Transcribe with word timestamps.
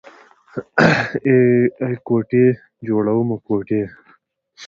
ای 1.27 1.93
کوټې 2.07 2.45
جوړومه 2.87 3.35
کوټې. 3.47 3.81